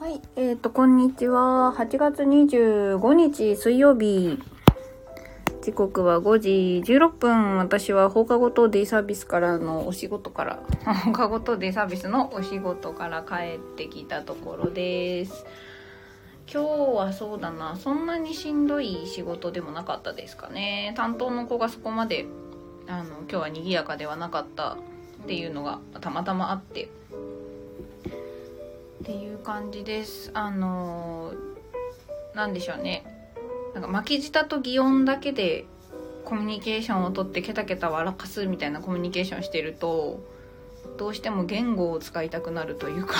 [0.00, 1.74] はい、えっ、と、こんにちは。
[1.76, 4.38] 8月25日水曜日。
[5.60, 7.58] 時刻は5時16分。
[7.58, 10.60] 私は放課後等デイサービスからのお仕事から、
[11.04, 15.44] 放課後等デイサービスのお仕事から帰ってきたところです。
[16.46, 20.94] 今日はそうだな、そんなにしんどい仕事でもなかったですかね。
[20.96, 22.28] 担当の子がそこまで、
[22.86, 24.74] あの、今日は賑やかではなかった
[25.24, 26.88] っていうのがたまたまあって。
[29.02, 30.30] っていう感じです。
[30.34, 33.04] あのーでしょうね。
[33.74, 35.64] なんか巻き舌と擬音だけで
[36.24, 40.20] コミュニケーションをとってケタケタ笑かすみたいなコミュニケーションしてると
[40.98, 43.16] どうしても言語を使いたくなるというか。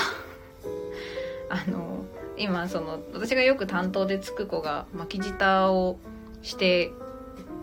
[1.49, 2.05] あの
[2.37, 5.97] 今その私がよく担当でつく子が巻き舌を
[6.43, 6.91] して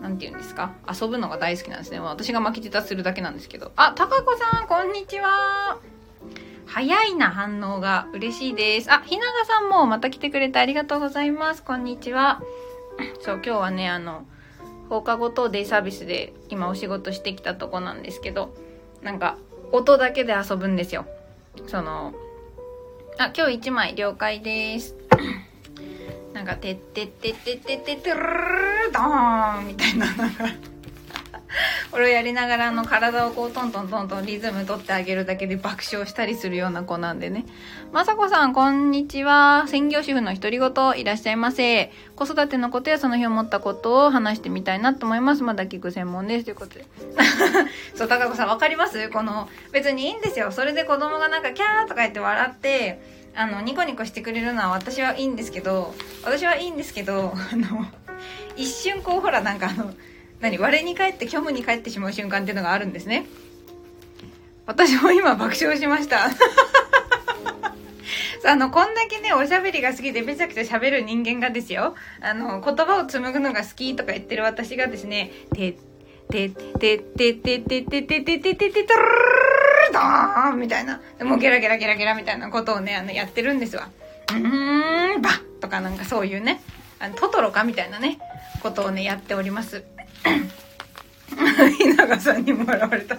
[0.01, 0.73] なんて言うんですか？
[1.01, 1.99] 遊ぶのが大好きなんですね。
[1.99, 3.71] 私が巻き舌するだけなんですけど。
[3.75, 5.79] あたかこさんこんにちは。
[6.67, 8.91] 早いな反応が嬉しいです。
[8.91, 11.63] あ、ひながさんもまた来てくれてありがとうございます。
[11.63, 12.41] こんにちは。
[13.21, 14.25] そう、今日はね、あの、
[14.89, 18.53] 放課後等デイサービスで今お仕事してきたとこなんですけど、
[19.01, 19.37] なんか、
[19.71, 21.05] 音だけで遊ぶんですよ。
[21.67, 22.13] その、
[23.17, 24.95] あ、今日1枚了解です。
[26.33, 30.43] なんか、てってってってってってってるードーンみたいな、なんか、
[31.91, 37.45] これをやりながらあの体をこうトントントントンリズム取ってあげるだけで爆笑したりするような子なんでね。
[37.91, 39.65] まさこさん、こんにちは。
[39.67, 41.91] 専業主婦の独り言いらっしゃいませ。
[42.15, 45.43] 子育てのことやその日思ったことを話してみたいなと思います。
[45.43, 46.45] まだ聞く専門です。
[46.45, 46.85] ということで。
[47.95, 49.09] そう、高子さんわかります？
[49.09, 50.51] この、別にいいんですよ。
[50.51, 53.01] それで子供がなんかキャーとか言って笑って、
[53.35, 57.85] あの、ニコニコしてくれるのは私はいいんですけど、私はいいんですけど、あの、
[58.55, 59.93] 一瞬こうほらなんかあの、
[60.39, 63.25] 何我に返って虚無に返ってしまう瞬間っていうのがあるんですね。
[64.65, 66.29] 私も今爆笑しました。
[68.45, 71.95] あのこんだけねおしゃべりが好きでめちゃくちゃ喋る人間がですよ。
[72.21, 75.75] あの言葉を紡ぐのが好きとか言ってる私がですねて
[76.29, 78.87] ててててててててててててて
[79.91, 81.01] ドーンみたいな。
[81.21, 83.89] もうゲラゲラゲラゲラみたいなことをねあのやってるんですわ。
[84.29, 86.61] うーんバッとかなんかそういうね
[86.99, 88.19] あのトトロかみたいなね
[88.61, 89.83] ことをねやっております。
[91.79, 93.17] 稲賀さんにも笑われた。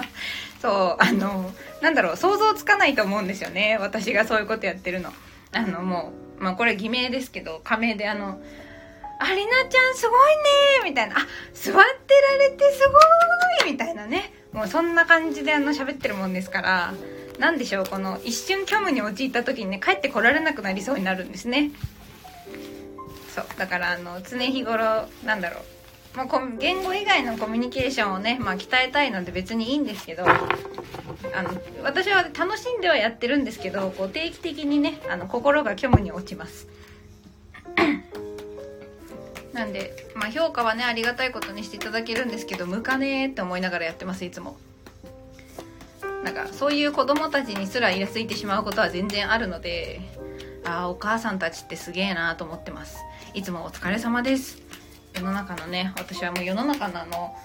[0.60, 1.52] そうあの
[1.82, 3.76] なんだろう想像つかないと思うんですよね。
[3.80, 5.12] 私がそういうことやってるの。
[5.52, 8.40] あのもうまあこれ偽名ですけど仮名であの
[9.20, 10.42] 「ありなちゃんすごいね」
[10.90, 12.88] みたいな「あ座ってられてす
[13.62, 14.32] ごい」みたいなね。
[14.52, 16.94] もうそんな感じであの喋ってるもんですから。
[17.38, 21.72] なんでしょうこの一瞬虚無に陥った時にね帰ってこられなくなりそうになるんですね。
[23.34, 25.64] そうだからあの常日頃なんだろう、
[26.16, 26.26] まあ、
[26.58, 31.50] 言語以外のコミュニケーションをね、まあ、鍛えたいので別にいいんですけどあの
[31.82, 36.68] 私は楽しんではやってるんですけどこう定期的にねあの心が虚無に落ちます。
[39.52, 44.56] なんで、まあ、評価はねありがたいことにしていただけるんですけど向かねーって思いながらやってますいつも。
[46.22, 50.00] なんかそういう子供たちにすらイラついてしまうことは全然あるので
[50.64, 52.98] ああお母さんたちってすげえなと思ってます。
[53.34, 54.63] いつもお疲れ様です。
[55.14, 57.36] 世の中のね私はもう世の中のあの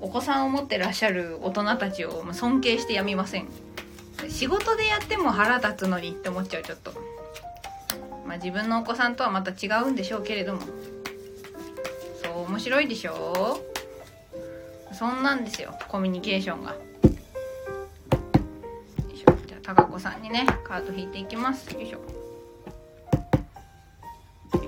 [0.00, 3.48] お子さんを持ってらっしゃる大人たちを尊敬してやみません。
[4.28, 6.92] 仕事でやっても腹立つのにって思っちゃうちょっと。
[8.26, 10.60] まあ自分のお子さんとはまた違うんでしょうけれども。
[12.22, 13.60] そう面白いでしょ
[14.92, 16.72] そんなんですよコミュニケーションが。
[16.72, 16.78] よ
[19.12, 19.36] いしょ。
[19.46, 21.72] じゃあ高子さんにねカード引いていきます。
[21.74, 22.00] よいしょ。
[24.52, 24.58] 同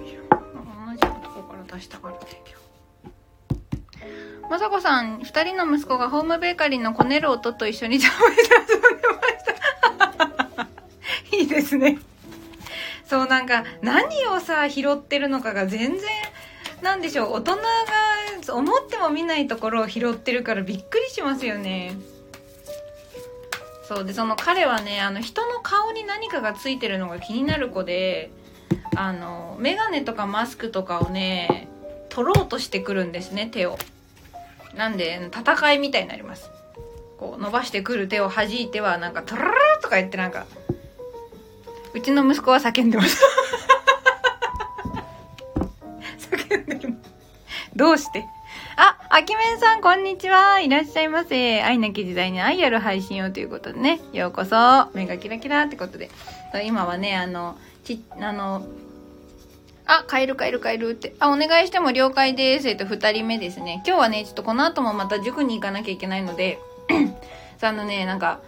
[0.94, 2.17] じとこから出したから。
[4.58, 9.22] さこさん2人の息子がホームベーカリーのこねる音と一緒にジャムで遊んでま
[10.56, 10.56] し
[11.30, 11.36] た。
[11.36, 11.98] いいですね。
[13.06, 16.00] そうなんか何をさ拾ってるのかが全然
[16.82, 17.32] なんでしょう。
[17.34, 17.62] 大人が
[18.54, 21.96] 思っても見ないところを拾ってるからびっくりしますよね。
[23.84, 28.30] そうでその彼はねあの人の顔に何かがついてるのが気になる子で
[28.94, 31.68] あの眼鏡とかマスクとかをね
[32.10, 33.78] 取ろうとしてくるんですね手を。
[34.78, 36.50] なんで戦いみたいになります
[37.18, 40.46] こう伸ばしてくる手を弾いてはなんかトララーとか言ってなんか
[41.92, 43.20] うちの息子は叫んでます
[46.30, 46.94] 叫んでる
[47.74, 48.24] どうして？
[48.76, 50.60] あ、あきめんさん、こんにちは。
[50.60, 51.62] いらっしゃいませ。
[51.62, 54.00] 愛なき時代に愛ある配信をということでね。
[54.12, 54.86] ようこそ。
[54.94, 56.10] 目がキラキラってことで。
[56.64, 58.66] 今はね、あの、ち、あの、
[59.88, 61.14] あ、帰る帰る帰るって。
[61.18, 62.68] あ、お願いしても了解です。
[62.68, 63.82] えっと、二人目ですね。
[63.86, 66.58] 今日はね、ちょっとこの後もまた塾に行かなきゃいけないので、
[67.62, 68.40] あのね、なんか、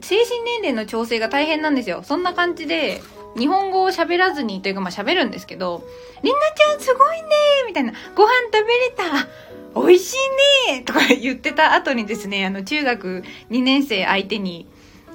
[0.00, 2.02] 精神年齢の調整が大変なんですよ。
[2.02, 3.00] そんな感じで、
[3.38, 5.84] 日本語を喋らずにというかまあ喋るんですけど、
[6.22, 7.28] りんなちゃんすごいね
[7.68, 10.14] みたいな、ご飯食べれた美味し
[10.68, 14.66] いねとか言ってた後にですね、あの中学2年生相手に、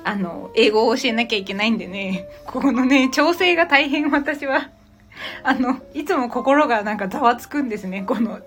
[0.06, 4.70] あの、英語を教えなきゃいけないんでね、ここのね、調整が大変私は、
[5.44, 8.40] あの、いつも心がなんかざわつくんですね、この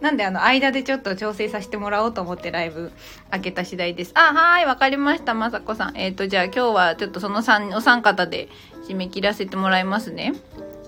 [0.00, 2.90] なんであの、間でちょっと調整させてもらおうと思ってライブ
[3.30, 4.12] 開けた次第です。
[4.14, 5.96] あ、はい、わかりました、まさこさん。
[5.96, 8.48] えっ、ー、と、じゃあ今日はちょっとその3、お三方で
[8.88, 10.32] 締め切らせてもらいますね。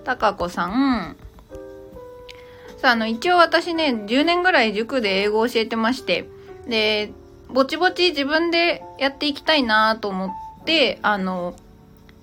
[0.04, 1.16] たかこさん。
[2.78, 6.26] さあ、あの、一応私ね、10年ぐらい塾で英語を教えてまして、
[6.66, 7.12] で、
[7.48, 10.30] ぼちぼち自分でやっていきたいなと思っ
[10.64, 11.54] て、あの、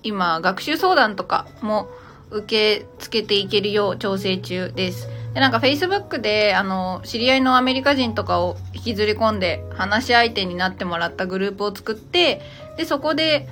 [0.02, 1.88] 今、学習相談とかも
[2.32, 5.08] 受け付けていけるよう調整中です。
[5.34, 12.42] で、なんか Facebook で、あの、知り合いのアメリカ人とかを引きずり込んで話し相手になってもらったグループを作って、
[12.78, 13.48] で、そこで、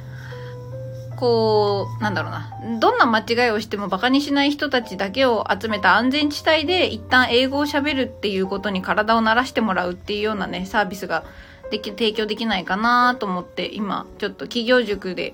[1.18, 2.80] こう、なんだろうな。
[2.80, 11.24] どんな間違いをしてもバカにしない人たちだけを集めた安全地帯で一旦英語を喋るっていうことに体を慣らしてもらうっていうようなね、サービスが
[11.72, 15.34] でき、提供できないかなと思って、今、ちょっと企業塾で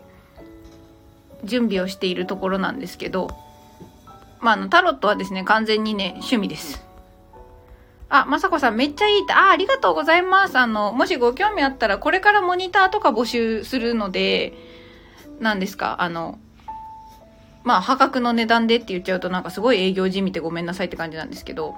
[1.43, 3.29] 準備をしているところなんですけど、
[4.39, 6.85] まあ、あの、タロットはですね、完全にね、趣味です。
[8.09, 10.57] あ、まさこさんめっちゃいいって、あ、ありがとうございます。
[10.57, 14.53] あの、もしご興味あったら、これからモニターとか募集するので、
[15.39, 16.37] 何ですか、あの、
[17.63, 21.75] まあ、破格の値段でって言っちゃうとなんかすごい営業じみてごめんなさいって感じなんですけど、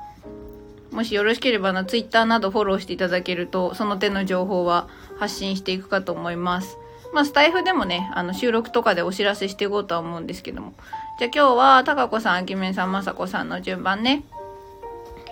[0.92, 4.88] もしよろしければな、ツイッターなどフォローしていただけると、その手の情報は
[5.20, 6.78] 発信していくかと思います。
[7.16, 10.74] まあ、スタイフでもね、あの、収録とかでお知らせしていこうとは思うんですけども。
[11.18, 14.26] じゃあ今日は、たかこさん、あきめんさん、まさこさんの順番ね。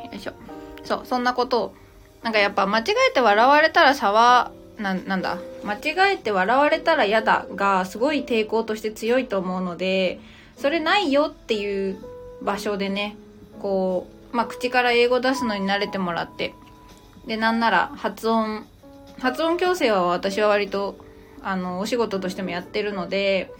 [0.05, 0.31] よいしょ。
[0.85, 1.75] そう、そんなことを、
[2.21, 5.39] なんかやっぱ間違えて笑われたら差は、な、なんだ？
[5.65, 10.21] 間違えて笑われたら嫌だが、すごい抵抗として強いと思うので、
[10.55, 11.97] それないよっていう
[12.41, 13.17] 場所でね、
[13.61, 16.53] こう、まあ、口から英語出すのに慣れてもらって、
[17.27, 18.65] で、なんなら発音、
[19.19, 20.95] 発音矯正は私は割と、
[21.43, 23.51] あの、お仕事としてもやってるので、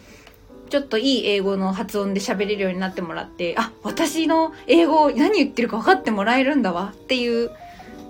[0.70, 7.52] ちょっといい英語の発音で喋れるようになってもらって、あ、私の英語何言ってるか分かってもらえるんだわっていう、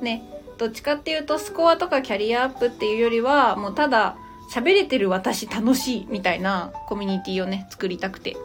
[0.01, 0.23] ね、
[0.57, 4.15] どっちかっていうとスコアとかキャリアアップっていうよりは、もうただ
[4.53, 8.37] 喋れてる私楽しいみたいなコミュニティをね、作りたくて。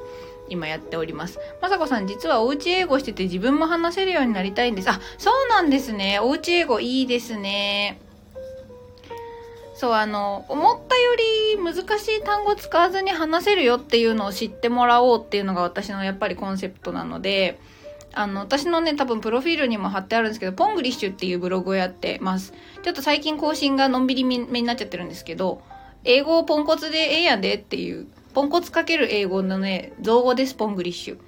[0.50, 1.38] 今やっております。
[1.60, 4.88] まさこさん実はおうち英語してて自分も話せるようになりたいんです。
[4.90, 6.20] あ、そうなんですね。
[6.20, 8.00] おうち英語いいですね。
[9.78, 11.14] そう、あの、思ったよ
[11.54, 17.60] り難しい単語使わずに話せるよっていうのを知ってもらおうっていうのが私のやっぱりコンセプトなので、
[18.12, 22.54] あの、私のね、多分プロフィールにも貼ってあるんですけど、ポングリッシュっていうブログをやってます。
[22.82, 25.62] ちょっと最近更新がのんびりめになっちゃってるんですけど、
[26.02, 31.18] 英語をポンコツでええやでっていう、ポンコツかける英語のね、造語です、ポングリッシュ。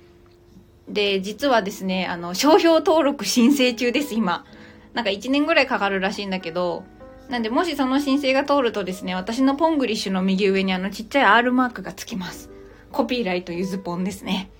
[0.88, 4.44] で、実はですね、あの、商標登録申請中です、今。
[4.92, 6.82] なんか1年ぐらいかかるらしいんだけど、
[7.30, 12.50] なんで、もしその申請が通るとですね、私のポングリッシュの右上にあのちっちゃい R マークがつきます。
[12.90, 14.50] コピーライトゆずポンですね。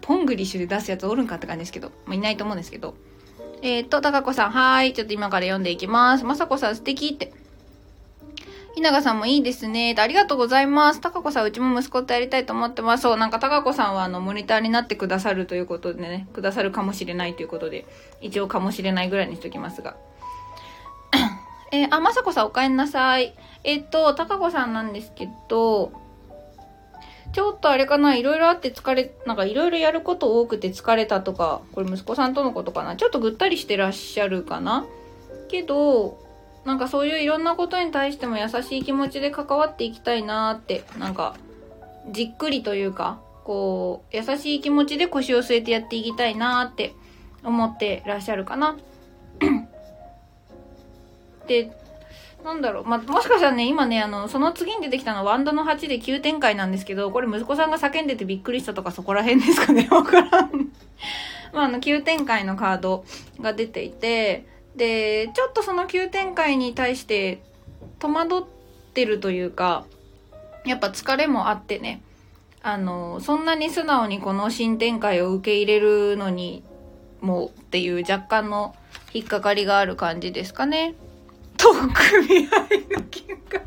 [0.00, 2.94] ポングリッシュで出すやつおるんかって感じですけど、まあ、いないと思うんですけど。
[3.62, 4.92] えっ、と、たかこさん、はーい。
[4.94, 6.24] ちょっと今から読んでいきます。
[6.24, 7.32] まさこさん、素敵って。
[8.74, 9.94] ひながさんもいいですね。
[9.96, 11.00] ありがとうございます。
[11.00, 13.02] たかこさん、うちも息子とやりたいと思ってます。
[13.02, 17.86] そう、なんかたかこさんはあの、モニターになってくださるということでね、くださるかもしれないということで、
[18.20, 19.96] 一応かもしれないぐらいにしときますが。
[21.72, 23.34] えー、あ、まさこさんお帰んなさい。
[23.64, 25.92] えっ、と、たかこさんなんですけど、
[27.32, 32.96] ちょっとあれかな、いろいろあって疲れ、なんかいろいろやること多くて疲れたとか、これ息子さんとのことかな。
[32.96, 34.84] ちょっとぐったりしてらっしゃるかな。
[35.48, 36.18] けど、
[36.64, 41.36] なんかそういういろんなことに対しても優しい気持ちで関わっていきたいなーって、なんか、
[42.10, 46.94] じっくりというか、こう、優しい気持ちで腰を据えてやっていきたいなーって
[47.44, 48.76] 思ってらっしゃるかな。
[51.50, 51.72] で、
[52.44, 59.88] なんだろう、まあもしかしたらね、今ね、あの、その次に出てきたのはワンドの8で急展開なんですけど、これ息子さんが叫んでてびっくりしたとかそこら辺ですかね。
[59.90, 60.70] わからん。
[61.52, 63.04] まあ、あの、急展開のカード
[63.40, 67.42] が出ていて、で、ちょっとその急展開に対して
[67.98, 68.42] 戸惑っ
[68.94, 69.84] てるというか、
[70.64, 72.00] やっぱ疲れもあってね、
[72.62, 76.62] あの、そんなに素直にこの新展開を受け入れるのに
[77.20, 78.76] もっていう若干の
[79.12, 80.94] 引っかかりがある感じですかね。
[81.60, 82.50] と組合
[82.98, 83.62] の喧嘩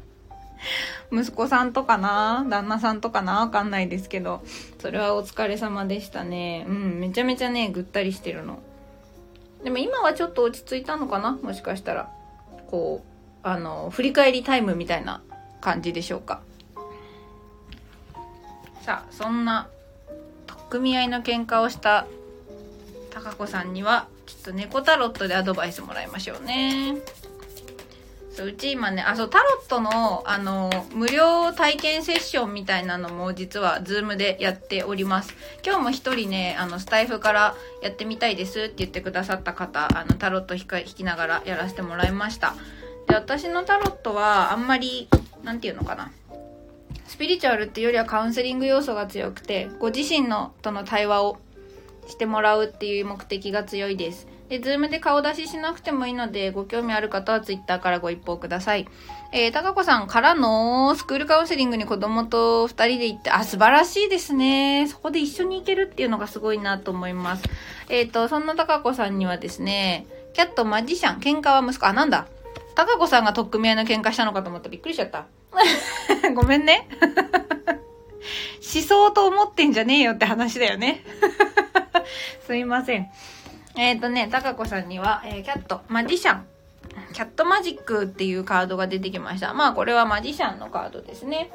[1.12, 2.46] 息子さんとかな？
[2.50, 3.42] 旦那さんとかな？
[3.42, 4.44] わかんないですけど、
[4.80, 6.66] それはお疲れ様でしたね。
[6.68, 8.60] うん、めちゃめちゃね、ぐったりしてるの。
[9.64, 11.34] でも今はちょっと落ち着いたのかな？
[11.34, 12.10] もしかしたら。
[12.68, 13.08] こう、
[13.48, 15.22] あの、振り返りタイムみたいな
[15.62, 16.42] 感じでしょうか。
[18.82, 19.70] さあそんな
[20.70, 22.08] 組合の喧嘩をした
[23.12, 26.96] 高子さんにはちょっと猫タロットでアドバイスもらいましょうね。
[28.36, 35.36] そううち今ねあそうタロットのあの無料体験セッションみたいなのも実は Zoom でやっております。
[35.64, 42.56] 今日も一人ねあのスタイフからやってみたいですって言ってくださった方あのタロット弾きながらやらせてもらいました。
[43.08, 45.08] で私のタロットはあんまり
[45.44, 46.12] 何て言うのかな。
[47.06, 51.38] スピリチュアルっていうよりはカウンセリング要素が強くてご自身のとの対話を
[52.08, 54.28] してもらうっていう目的が強いです。
[54.54, 58.88] で、ズームで顔出ししなくてもいいので、ご興味ある方はツイッターからご一報ください。
[59.32, 64.88] えー、たかこさんからのスクールカウンセリングに子供と二人で行って、あ、素晴らしいですね。
[64.88, 67.44] そこで一緒に行けるっていうのがすごいなと思います。
[67.90, 72.28] えっ、ー、と、そんなたかこさんにはですね、キャットマジシャン、喧嘩は息子、あ、なんだ。
[72.76, 75.26] たかこさんが取っ組み合いの喧嘩したのかと思ったびっくりしちゃった。
[76.36, 76.88] ごめんね。
[78.62, 81.04] 思想と思ってんじゃねえよって話だよね。
[82.46, 83.10] すいません。
[83.76, 86.46] えっ、ー、とね、たかこさんには、えー、キャット、マジシャン。
[87.14, 89.54] キャットマジックっていうカードが出てきました。
[89.54, 91.52] まあこれはマジシャンのカードですね。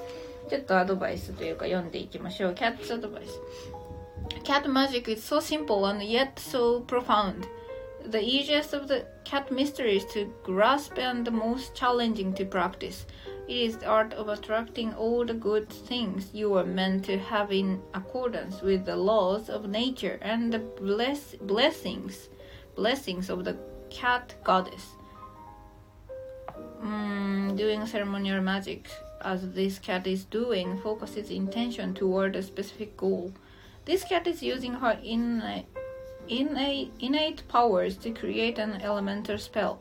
[0.48, 2.54] ちょっとアドバイスというか読んでいきましょう。
[2.54, 3.40] キャッツアドバイス。
[4.42, 11.30] キャットマジック is so simple and yet so profound.The easiest of the cat mysteries to grasp and
[11.30, 13.06] the most challenging to practice.
[13.48, 17.50] It is the art of attracting all the good things you are meant to have
[17.50, 22.28] in accordance with the laws of nature and the bless blessings
[22.76, 23.56] blessings of the
[23.88, 24.92] cat goddess.
[26.82, 28.86] Mm, doing ceremonial magic
[29.22, 33.32] as this cat is doing focuses intention toward a specific goal.
[33.86, 35.66] This cat is using her innate,
[36.28, 39.80] innate, innate powers to create an elemental spell.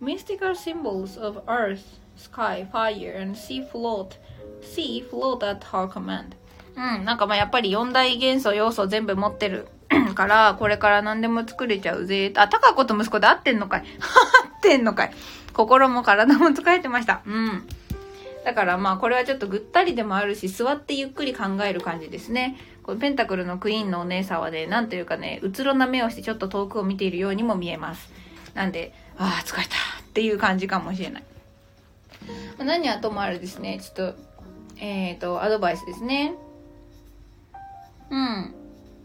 [0.00, 4.16] Mystical symbols of earth sky, fire, and sea float.
[4.60, 6.36] Sea float at her command.
[6.74, 9.68] うん、なんかまあやっぱり四大元素要素全部持ってる
[10.14, 12.32] から、これから何でも作れちゃうぜ。
[12.36, 15.12] あ、高子と息子で合ってんのかい 合ってんのかい
[15.52, 17.20] 心も体も疲れてました。
[17.26, 17.68] うん。
[18.44, 22.56] だからまあこれはちょっとぐったりでもあるし、座ってゆっくり考える感じですね。
[22.82, 28.10] このペンタクルのクイーンのお姉さんはね、なんというかね、うつろな目をしてちょっと遠くを見ているようにも見えます。
[28.54, 31.24] なんで、ああ、疲れたっていう感じかもしれない。
[32.58, 34.18] 何はともあれですね、ちょっと、
[34.78, 36.34] えっ、ー、と、アドバイスですね。
[38.10, 38.54] うん。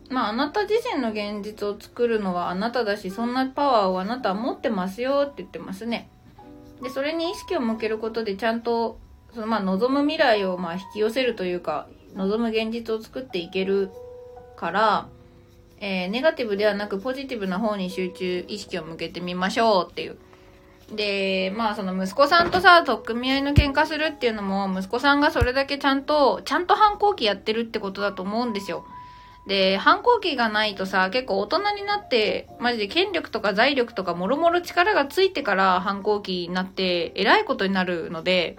[0.09, 6.09] まあ、あなた自身の現実を作るのはあなただし、そんなパワーをあなたは持ってますよって言ってますね。
[6.81, 8.99] で、それに意識を向けることでちゃんと、
[9.33, 13.91] そのまあ、望む未来をまあ引き寄せるというか、望む現実を作っていける
[14.55, 15.07] から、
[15.79, 20.17] えー、ネガティブではなくポジティブな方に集中、意識を向けてみましょうっていう
[20.91, 28.85] で、まあその息子さんとさ、取っ組み合いの喧嘩するっていうのも、息子さんがそれだけちゃんと、ちゃんと反抗期やってるってことだと思うんですよ。
[29.47, 38.57] で、反抗期がないとさ、結構大人になって、マジで権力とか財力とかもろもろ力がついてから反抗期になって、偉いことになるので、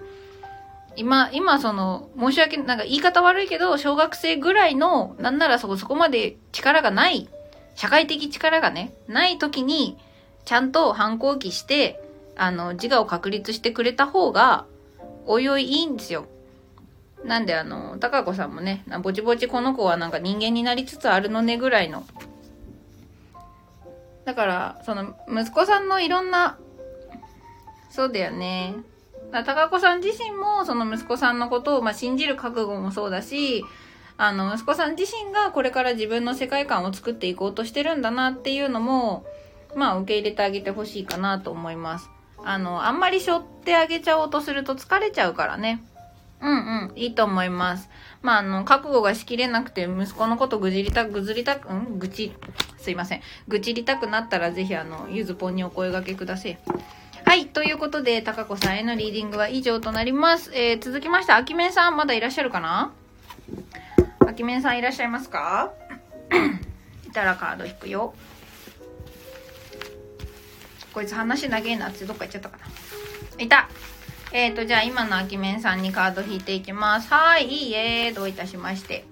[0.95, 7.29] 今、今その、申し訳、なんか言い方悪いけど、小学生ぐらいの、なんならそこそこまで力がない、
[7.75, 9.97] 社会的力がね、ない時に、
[10.45, 12.01] ちゃんと反抗期して、
[12.39, 14.65] あの、自我を確立してくれた方が、
[15.25, 16.25] おいおいいいんですよ。
[17.25, 22.05] なんであの、高子さんもね、ぼちぼちこの子はなんか人間になりつつあるのねぐらいの。
[24.23, 26.57] だから、その、息子さんのいろんな、
[27.89, 28.73] そうだよね。
[29.31, 33.65] だ高子さん自身も、その息子さんのことを、まあ、信じる覚悟もそうだし、
[34.17, 39.25] あの、息子さん自身がこれから自分の世界観を作っていこうとしてるんだなっていうのも、
[39.75, 42.09] まあ、受け入れてあげてほしいかなと思います。
[42.49, 45.83] あの、あんまり背負ってあげちゃおうとすると疲れちゃうからね。
[46.41, 47.89] うんうん、いいと思います。
[48.23, 51.99] まあ、あの、覚悟がしきれなくて、息子のことぐじりたく、ぐずりたく、ん？
[51.99, 52.33] ぐち、
[52.79, 53.21] すいません。
[53.47, 56.57] ぐちりたくなったら、ぜひ、あの、ゆずぽんにお声掛けください。
[57.23, 57.45] はい。
[57.45, 60.51] ということで、たかこさんへのリーディングは以上となります。
[60.55, 62.91] えー、続きまして、あきめんさん、まだいらっしゃるかな？
[64.25, 65.71] あきめんさんいらっしゃいますか？
[67.07, 68.15] いたらカード引くよ。
[70.99, 72.65] こいつ話長えなってどっか行っちゃったかな。
[73.41, 73.69] いた
[74.33, 77.07] えーと、じゃあ今のあきめんさんにカード引いていきます。
[77.13, 79.05] はい、いいえ、どういたしまして。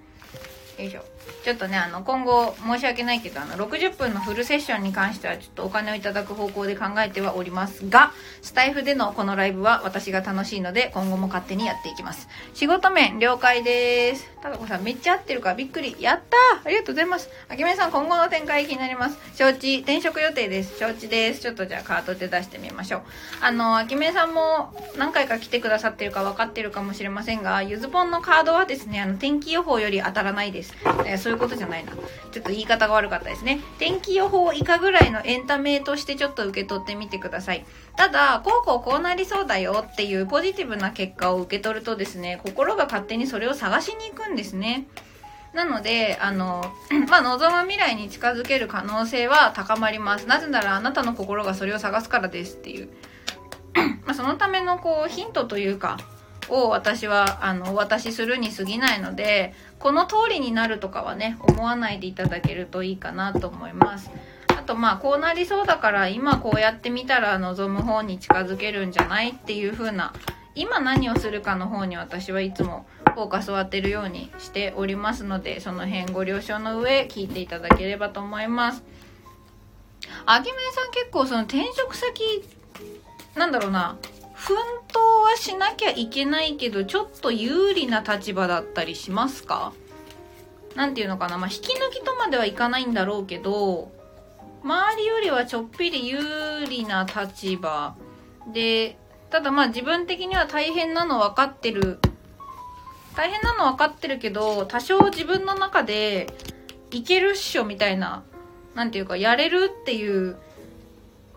[0.78, 1.17] よいしょ。
[1.44, 12.28] ちょっとね、あの、今後、申し訳ないけど、あの、60分のフルセッションに関しては、ちょっとお金をいただく方向で考えてはおりますが、スタイフでのこのライブは私が楽しいので、今後も勝手にやっていきます。
[12.54, 14.28] 仕事面、了解です。
[14.42, 15.96] たかこさん、めっちゃ合ってるからびっくり。
[15.98, 17.28] やったありがとうございます。
[17.48, 19.18] あきめさん、今後の展開気になります。
[19.34, 20.78] 承知、転職予定です。
[20.78, 21.40] 承知です。
[21.40, 23.02] ちょっとじゃあカードで出してみましょう。
[23.40, 30.74] あの、あきめさんも何回か来てくださってるか分かってるかもしれませんが、ゆずぽんのカードはですね、あの、天気予報より当たらないです。
[31.04, 31.92] えそういうことじゃないな。
[31.92, 33.60] ちょっと言い方が悪かったですね。
[33.78, 37.64] 天気予報以下ぐらいのエンタメとしてちょっと受け取ってみてください。
[37.96, 44.86] ただ、こうこうこうなりそうだよっていうポジティブな結果を受け取るとですね、心が勝手にそれを探しに行くんですね。
[45.54, 46.72] なので、あの、
[47.08, 50.26] まあ、望む未来に近づける可能性は高まります。
[50.26, 52.88] なぜならあなたの心がそれを探すからですっていう。
[54.04, 55.98] まあ、そのためのこうヒントというか、
[56.48, 64.10] を私はあのお渡しするに過ぎないのでこの通りになるとかはね思わないでいただけるといいかなと思います。
[64.56, 70.12] あとまあこうなりそうだから今こうやってみたら望む方に近づけるんじゃないっていう風な
[70.54, 78.82] 今何をするかの方に私はいつもフォーカスを当てるようにしておりますのでその辺ご了承の上聞いていただければと思います。
[80.26, 82.44] あげめさん結構その転職先
[83.34, 83.96] なんだろうな
[84.38, 89.72] 奮闘はしなきゃいけないけど、ちょっと有利な立場だったりしますか？
[90.76, 91.38] なんていうのかな。
[91.38, 93.90] まあ、引き抜きとまではいかないんだろうけど、
[94.62, 96.18] 周りよりはちょっぴり有
[96.66, 97.96] 利な立場
[98.52, 98.96] で、
[99.30, 101.98] ただまあ自分的には大変なの分かってる。
[103.16, 106.32] 大変なの分かってるけど、多少自分の中で
[106.92, 108.22] いけるっしょみたいな、
[108.76, 110.36] なんていうか、やれるっていう、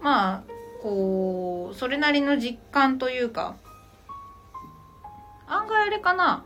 [0.01, 0.51] まあ、
[0.81, 3.55] こう、それなりの実感というか、
[5.47, 6.43] 案外あれかな、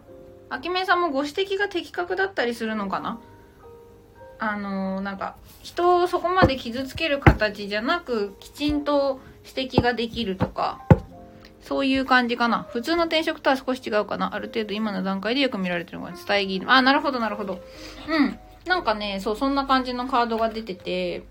[0.50, 3.20] あきめさんもご指摘が的確だったりするのかな
[4.38, 10.82] あのー、なんか、人をそこまで傷つける形じゃなく、きちんと指摘ができるとか、
[11.62, 12.68] そういう感じかな。
[12.70, 14.36] 普通の転職とは少し違うかな。
[14.36, 17.60] ある程度今の段階でよく見られてるのが伝え着あ、なるほど、なるほど。
[18.08, 18.40] うん。
[18.66, 21.24] なんかね、そう、そんな感じのカードが出てて、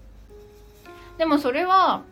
[1.19, 2.03] でもそれは、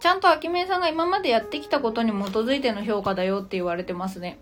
[0.00, 4.38] ちゃんと秋めさんが今までやってきたことに基づいての評価だよって言われてますね。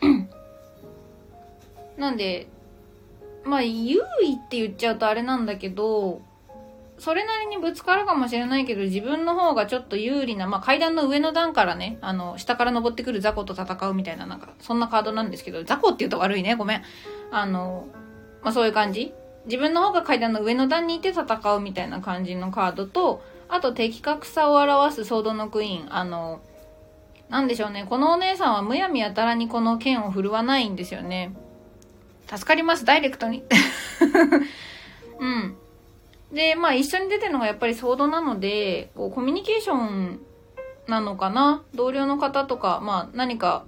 [1.98, 2.48] なんで、
[3.44, 6.22] まあ、優位って言っちゃうとあれなんだけど、
[6.98, 16.82] それなりにぶつかるかもしれないけど、自分の方がちょっと有利な、まあ、階段の上の段からね、あの、下から登ってくる雑魚と戦うみたいな、なんか、そんなカードなんですけど、雑魚って言うと悪いね、ごめん。
[17.32, 17.86] あの、
[18.42, 19.12] まあ、そういう感じ
[19.46, 21.24] 自分の方が階段の上の段にいて戦
[21.56, 25.94] うみたいな感じのカードと、あと的確さを表すソードのクイーン。
[25.94, 26.40] あの、
[27.28, 27.86] なんでしょうね。
[27.88, 31.34] このお姉さんはむやみやたらにこの剣を振るわないんですよね。
[32.26, 33.44] 助かります、ダイレクトに。
[35.20, 35.56] うん。
[36.32, 40.20] で、まあ一緒に出てるのがやっぱりソードなので、こうコミュニケーション
[40.88, 41.62] なのかな？
[41.74, 43.64] 同僚の方とか、まあ何か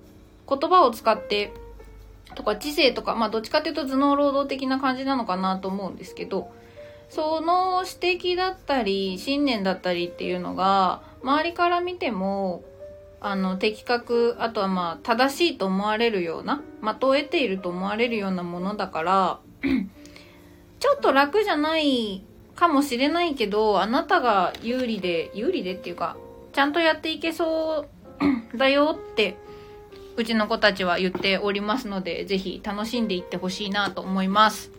[0.48, 1.52] 言葉を使って
[2.34, 6.50] とか知性とか、まあどっちかっていうと頭脳労働的な感じなのかなと思うんですけど、
[7.08, 12.64] その指摘だったり信念だったりっていうのが周りから見ても
[13.20, 19.40] あの的確あとはまあ正しいと思われるような的を得ていると思われるようなものだから
[20.78, 22.22] ちょっと楽じゃない
[22.54, 26.16] かもしれないけどあなたが有利で有利でっていうか
[26.52, 27.86] ちゃんとやっていけそ
[28.54, 29.36] うだよって
[30.16, 34.75] うちの子たちは言っておりますのでぜひ楽しんでいってほしいなと思います。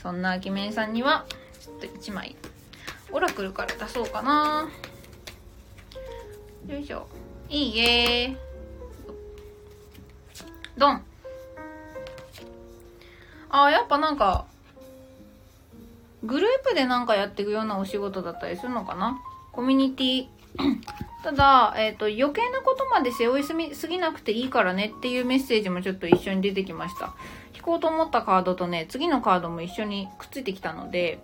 [0.00, 1.26] そんなあきめんさんには、
[1.60, 2.34] ちょっと1枚、
[3.12, 4.70] オラクルから出そうかな。
[6.66, 7.06] よいしょ。
[7.50, 8.36] いいえ
[10.78, 11.02] ドン。
[13.50, 14.46] ああ、やっぱなんか、
[16.22, 19.20] グループでなんかやっていくようなお仕事だったりするのかな
[19.52, 20.26] コミュニティ。
[21.22, 27.14] ただ、えっ、ー、と、余計なことまで背負いすぎなくていいからねっていうメッセージもちょっと一緒に出てきました。
[27.60, 31.20] 引こうと思ったカードとね、次のカードも一緒にくっついてきたので、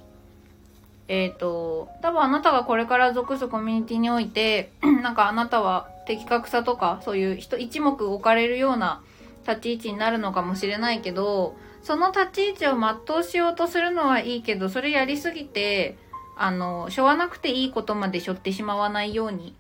[1.08, 4.70] えっ、ー、と、多分あなたがこれから属すコミュニティにおいて、
[5.02, 9.02] なんかあなたは的確さとか、そういう人一目置かれるような
[9.48, 15.96] 立ち位置になるのかもしれないけど、その立ち位置を全うしようとするのはいいけど、それやりすぎて、
[16.36, 19.54] あの、しょわなくていいことまでしょってしまわないように、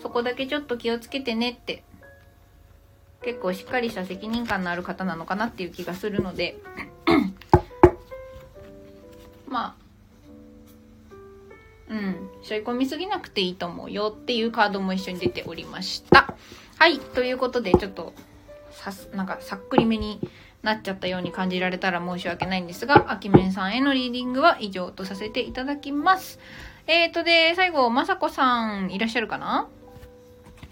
[0.00, 1.84] そこだけちょっと気をつけてねって
[3.24, 6.56] 結構しっかりした責任感のある方なのかなっていう気がするので
[9.48, 9.76] ま
[11.10, 11.14] あ
[11.88, 16.34] うん背負い込みすぎなくていいと思うよっていうカードも一緒に出ておりました
[16.78, 18.12] はいということでちょっと
[18.72, 20.18] さす、なんかさっくりめに
[20.62, 26.40] なっちゃったように感じられたら申し訳ないんですが、あきめんさんへのリーディングは以上とさせていただきます。
[26.86, 29.68] えーとで、最後、まさこさんいらっしゃるかな？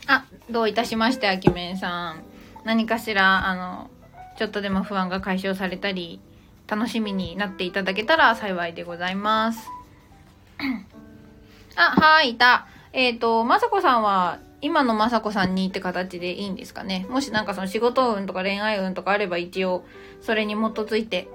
[0.07, 2.25] あ、どういたしまして、あきめんさん。
[2.71, 3.91] 何かしら、あの、
[4.39, 6.21] ちょっとでも不安が解消されたり、
[6.69, 9.69] 楽しみになっていただけたら幸いでございます。
[11.75, 12.69] あ、はい、いた。
[12.93, 17.07] えっ、ー、と、まさこさんは、今のまさこさんにって形でいいんですかね。
[17.11, 19.85] もしなんかその仕事運とか恋愛運とかあれば一応、
[20.21, 21.27] それに基づいて、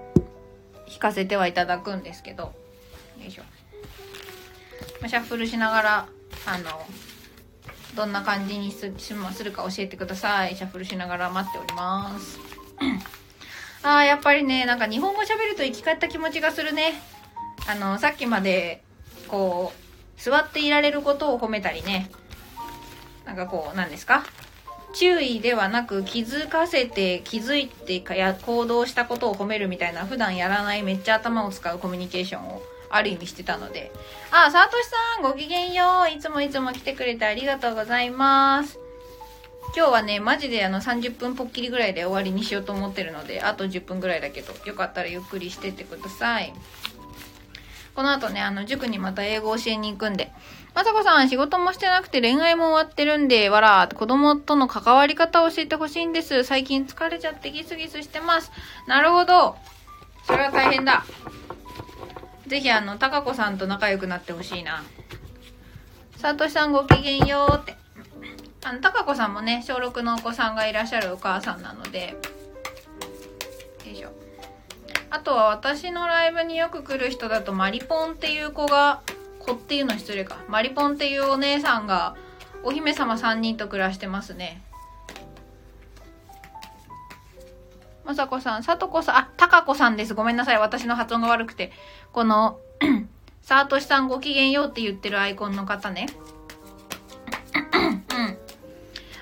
[0.88, 2.44] 弾かせてはいただくんですけど。
[2.44, 2.54] よ
[3.28, 3.44] いしょ。
[5.06, 6.08] シャッフルしながら、
[6.46, 6.86] あの、
[7.96, 10.56] どんな感じにすするか教えてください。
[10.56, 12.40] シャッフルしながら待っております。
[13.84, 17.02] ああ、やっぱりね、なんか日本語喋ると生き返った気持ちがするね。
[17.68, 18.84] あの、さっきまで、
[19.28, 19.74] こ
[20.18, 22.10] う、座っていられることを褒めたりね。
[23.26, 24.24] なんかこう、何ですか？
[24.94, 33.92] 注意ではなく気づかせて気づいてかや行動したことを褒めるみたいな普段やらないめっちゃ頭を使うコミュニケーションをある意味してたので。
[34.32, 36.10] あ、さとしさんごきげんよう。
[36.10, 38.80] いつもいつも来てくれてありがとうございます。
[39.76, 46.54] 今日はね、マジであの30分ぽっきりぐらいで終わりにしようと思ってるので、あと10分ぐらいだけど、よかったらゆっくりしてってください。
[47.94, 50.32] この後ね、あの、塾にまた英語教えに行くんで。
[50.74, 56.44] まさこさん、仕事もしてなくて恋愛も終わってるんで、わら、子供との関わり方を教えてほしいんです。
[56.44, 58.52] 最近疲れちゃってギスギスしてます。
[58.86, 59.56] なるほど。
[60.26, 61.06] それは大変だ。
[62.48, 64.84] ぜひ、あの、たかこさんと仲良くなってほしいな。
[66.18, 67.76] さとしさんごきげんようって。
[68.64, 72.16] あの、たかこさんもね、小6のお子さんがいらっしゃるお母さんなので、
[73.86, 74.12] よいしょ。
[75.10, 79.02] あとは私のライブによく来る人だとマリポンっていう子が、
[79.40, 80.38] 子っていうの失礼か。
[80.48, 82.16] マリポンっていうお姉さんが
[82.64, 84.64] お姫様3人と暮らしてますね。
[88.04, 90.14] まさこさん、さとこさん、あ、たかこさんです。
[90.14, 90.60] ごめんなさい。
[90.60, 91.72] 私の発音が悪くて。
[92.16, 92.62] この、
[93.44, 96.06] さとしさんごきげんようって言ってるアイコンの方ね。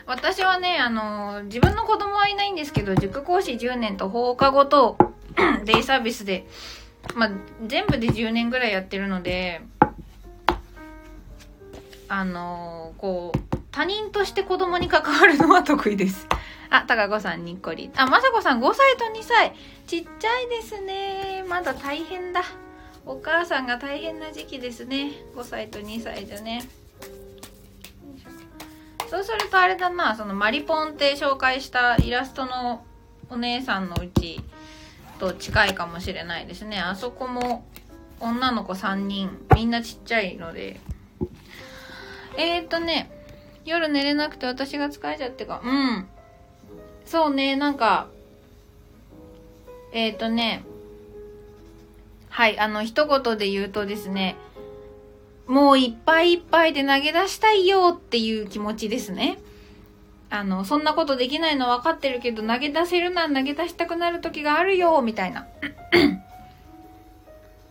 [0.06, 5.00] 私はね、あの、自分の子供はいないんですけど、塾講師10年と放課後と
[5.66, 6.46] デイサービスで、
[7.16, 7.32] まあ、
[7.66, 9.64] 全部で10年ぐらいやってるので、
[12.08, 16.28] あの、こう、他人として子供に関わるのは得意です。
[16.70, 17.90] あ、たかこさんにっこり。
[17.96, 19.56] あ、まさこさん5歳と2歳。
[19.88, 21.44] ちっちゃいですね。
[21.50, 22.44] まだ大変だ。
[23.06, 25.12] お母さんが大変な時期ですね。
[25.36, 26.64] 5歳と2歳じゃね。
[29.10, 32.84] そうするとあれだな、そのマリポンって紹介したイラストの
[33.30, 34.42] お姉さんのうち、
[35.20, 36.80] と近いかもしれないですね。
[36.80, 37.66] あそこも
[38.20, 40.80] 女の子3人、みんなちっちゃいので。
[42.36, 43.12] えー、っとね、
[43.66, 46.08] 夜寝れなくて私が疲れちゃってか、うん。
[47.06, 48.08] そうね、なんか、
[49.92, 50.64] えー、っとね、
[52.34, 54.36] はい、あの、一言で言うとですね、
[55.46, 59.38] もういっぱいいっぱいで投げ出したいよっていう気持ちですね。
[60.32, 65.46] あの、そんなことできないの分かってるけど、投げ出せるなら投げ出したくなる時があるよ、みたいな。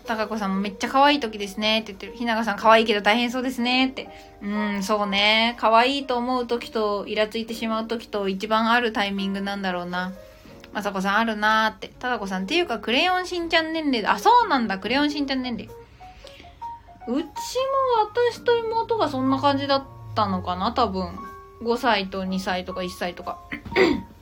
[0.07, 2.13] たかこさんもめっちゃ可愛い時ですねって言ってる。
[2.13, 4.09] ひながさん可愛いけど大変そうですねって。
[4.43, 5.57] うん、そうね。
[5.59, 10.13] 可愛いと思う時と、イラついてしまう時と、一番あるタイミングなんだろうな。
[10.73, 11.89] まさこさんあるなーって。
[11.89, 14.13] たかこさんっていうか、クレヨンしんちゃん年齢だ。
[14.13, 14.79] あ、そうなんだ。
[14.79, 15.69] クレヨンしんちゃん年齢。
[17.09, 17.25] うちも
[18.31, 21.11] 私と妹がそんな感じだったのかな多分。
[21.63, 23.39] 5歳と2歳とか1歳とか。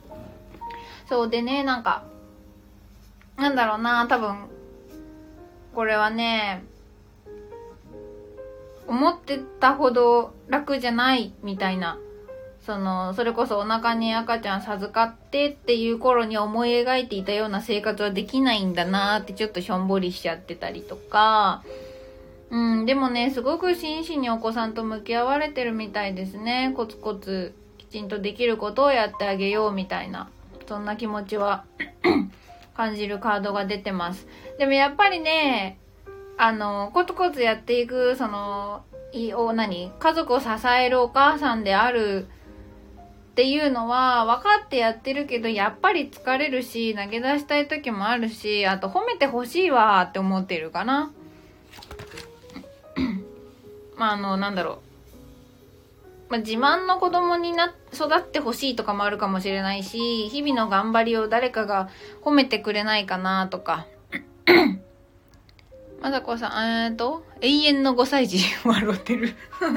[1.07, 2.03] そうでね、なんか、
[3.37, 4.47] なんだろうな、多分、
[5.73, 6.63] これはね、
[8.87, 11.97] 思ってたほど楽じゃないみたいな、
[12.65, 21.63] その、それこそお腹に赤ちゃん授かってっていう頃に思い描いていたような生活はできないんだなってちょっとしょんぼりしちゃってたりとか、
[22.51, 26.73] うん、でもね、すごく真摯にお子さんと向き合われてるみたいですね。
[26.75, 30.29] コツコツきちんとできることをやってあげようみたいな、
[30.67, 31.63] そんな気持ちは
[32.75, 34.27] 感じるカードが出てます。
[34.59, 35.79] でもやっぱりね、
[36.37, 39.91] あの、コツコツやっていく、その、いお、何？
[39.99, 42.27] 家族を支えるお母さんである
[43.31, 51.13] っていうのは分かってやってるけど、やっぱり疲れるし、投げ出したい時もあるし、あと褒めてほしいわって思ってるかな。
[53.95, 54.81] まあ、あの、なんだろ
[56.29, 56.31] う。
[56.31, 61.89] まあ、自慢の子供にな、育ってほしいとかもあるかもしれないし、日々の頑張りを誰かが
[62.21, 63.85] 褒めてくれないかなとか。
[66.01, 69.35] まさこさん、えーと、永遠の5歳児笑ってる。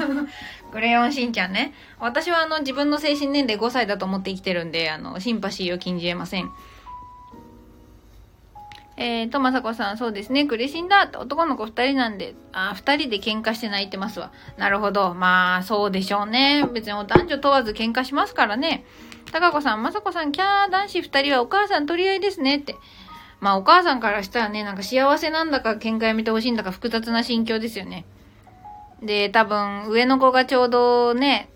[0.73, 1.73] クレヨンしんちゃんね。
[1.99, 6.49] 私はあの自分の精神年齢5歳だと思って生きてるんで、あの、シンパシーを禁じ得ません。
[8.97, 14.31] えーと、まさこさん、そうですね、苦しんだって男の子二人なんで、あ、二人で喧嘩して泣いてますわ。
[14.57, 15.13] なるほど。
[15.13, 16.65] まあ、そうでしょうね。
[16.73, 18.83] 別に男女問わず喧嘩しますからね。
[19.31, 22.75] たかこさん、まさこさん、キャー、男子二人はお母さん取り合いですねって。
[23.45, 28.03] まあ、お母さんからしたらね、なんか幸せなんだか喧嘩やめてほしいんだか複雑な心境ですよね。
[29.03, 31.51] で、多分、上の子がちょうどね、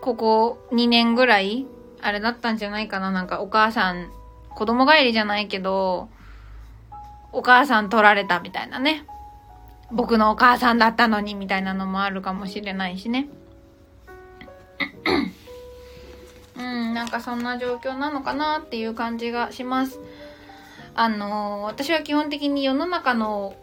[0.00, 1.66] ここ2年ぐらい、
[2.00, 3.10] あれだったんじゃないかな。
[3.10, 4.10] なんかお母さん、
[4.54, 6.08] 子供帰りじゃないけど、
[7.32, 9.04] お母さん取られたみたいなね。
[9.92, 13.28] 僕のお母さんだったのにみたいなのもあるかもしれないしね。
[16.56, 20.00] うん、なんかそんな状況なのかなっていう感じがします。
[20.94, 23.54] あの、私は基本的に世の中の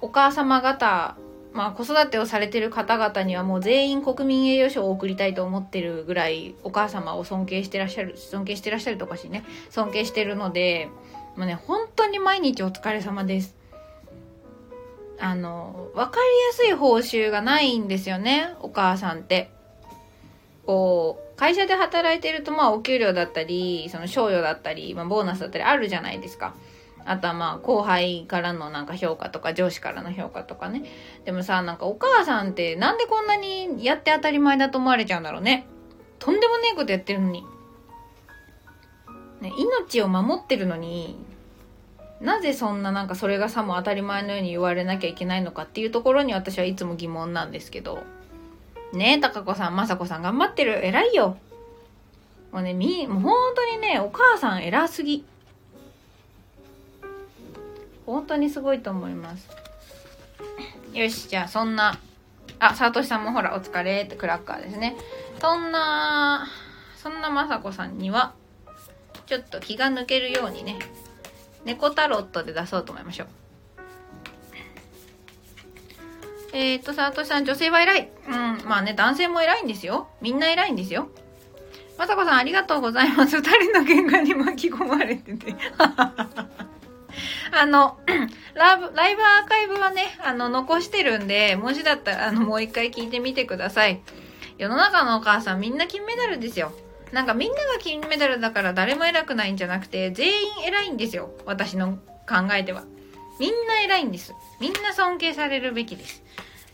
[0.00, 1.16] お母様方、
[1.52, 10.90] まあ子育てをされてる方々にはもう全員国民栄誉賞を送りたいと思ってるぐらいお母様を尊敬してらっしゃる、尊敬してらっしゃるとかしね、尊敬してるので、
[11.36, 13.56] もうね、本当に毎日お疲れ様です。
[15.18, 19.50] あの、わかりやすい報酬がないんですよね、お母さんって。
[20.66, 26.54] こう、会社で働いてると、まあ、お給料だったり、その賞与だったり、まあ、ボーナスだったりあるじゃないですか。
[27.04, 30.84] あとはまあ、後輩からのなんか評価とか、上司からの評価とかね。
[31.24, 35.66] でもさ、なんかお母さんってなんでこんなにやって当たり前だと思われちゃうんだろうね。
[36.18, 37.44] とんでもねえことやってるのに。
[39.40, 41.16] ね、命を守ってるのに
[42.20, 48.02] なぜそんななんかそれがさも当たり前のように言われなきゃいけないのかっていうところに私はいつも疑問なんですけど
[48.92, 50.84] ねえ高子さん雅子さん頑張ってる。
[50.84, 51.36] 偉いよ。
[52.52, 55.24] もうねみもう本当にねお母さん偉すぎ。
[58.06, 59.48] 本当にすごいと思います。
[60.94, 61.98] よしじゃあそんな
[62.58, 64.96] あサトシさんもほらお疲れってクラッカーですね。
[65.40, 66.46] そんな
[66.96, 68.34] そんな雅子さんには
[69.26, 70.78] ちょっと気が抜けるようにね
[71.64, 73.28] 猫タロットで出そうと思いましょう。
[76.56, 78.34] えー、っとさとしさん女性は偉いうん
[78.66, 81.08] まあね男性も偉いんですよみんな偉いんですよ
[81.98, 85.54] まさこさんありがとうございます二人の喧嘩に巻き込まれてて
[87.52, 87.98] あの、
[88.54, 94.02] ラブ、ライブアーカイブはね、あの、残してるんで、もしだったら、あの、もう一回聞いてみてください。
[94.58, 96.72] 世の中のお母さんみんな金メダルですよ。
[97.12, 101.30] なんかみんなが金メダルだから誰も偉くないんじゃなくて、全員偉いんですよ。
[101.46, 102.84] 私の考えでは。
[103.38, 104.34] みんな偉いんです。
[104.60, 106.22] みんな尊敬されるべきです。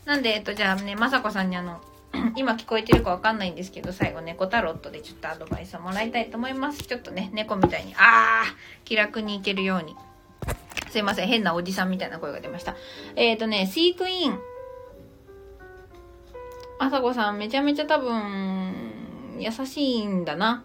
[0.05, 1.81] なんで、えっと、じゃあね、まさこさんにあの、
[2.35, 6.83] 今聞こえてるかわかんないんですけど、最後猫タロットでちょっとアドバイスをもらいたいと思います。
[6.83, 9.95] ちょっとね、猫みたいに、あー気楽にいけるように。
[10.89, 12.75] すいません、変なおじさんみたいな声が出ました。
[13.15, 14.39] えっ、ー、とね、シークイーン。
[16.79, 18.73] あさこさん、めちゃめちゃ多分、
[19.39, 20.63] 優しいんだな。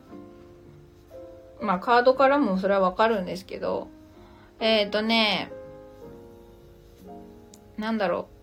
[1.61, 3.89] まあ、カードからもそれはわかるんですけど、
[4.61, 5.51] えっ、ー、とね、
[7.79, 8.38] なんだろう。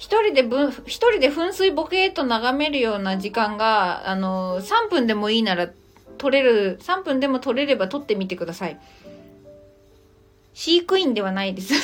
[0.00, 5.68] 一人でぶ、一人で噴水ボケーと眺めるような時間が、あの、3分でもいいなら
[6.16, 8.80] 取れる、3分でも取れれば取ってみてください。
[10.54, 11.74] 飼育員ではないです。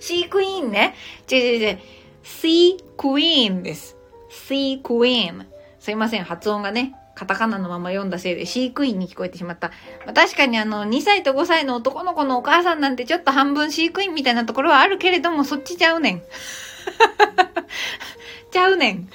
[0.00, 0.94] 飼育員ね。
[1.30, 1.78] 違う違う違う。
[2.22, 3.98] シークイーンです。
[4.30, 5.46] シークイーン。
[5.80, 9.68] すいません、発音がね、カタカナのまま読んだせいで飼育員に聞こえてしまった。
[10.04, 16.22] まあ、確かにあの、2歳と5歳の男の子のお母さんなんてちょっと半分飼育員みたいなところはあるけれども、そっちちゃうねん。
[18.50, 19.08] ちゃうねん。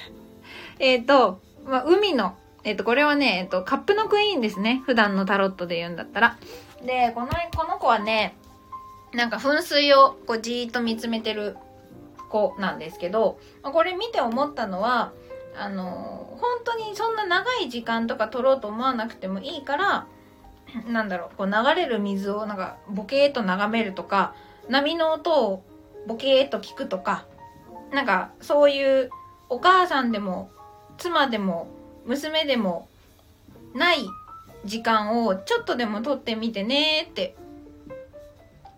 [0.78, 4.82] えっ、ー、と、まあ、海の、えっ、ー、と、これはね、えっ、ー、と、カップのクイーンですね。
[4.86, 6.36] 普段のタロットで言うんだったら。
[6.84, 8.34] で、この、この子はね、
[9.12, 11.56] なんか噴水をこうじーっと見つめてる
[12.28, 15.12] 子なんですけど、まあ、これ見て思ったのは、
[15.56, 20.06] あの本当にそんな長い時間とか取ろうと思わなくてもいいから
[20.86, 24.34] なんだろうこう流れる水をなんかボケーっと眺めるとか
[24.68, 25.64] 波の音を
[26.06, 27.26] ボケーっと聞くとか
[27.92, 29.10] なんかそういう
[29.48, 30.50] お母さんでも
[30.96, 31.68] 妻でも
[32.06, 32.88] 娘でも
[33.74, 33.98] ない
[34.64, 37.34] 時間をちょっとでも取ってみてねって